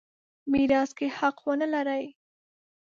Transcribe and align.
میراث 0.51 0.89
کې 0.97 1.07
حق 1.17 1.37
ونه 1.45 1.67
لري. 1.73 2.05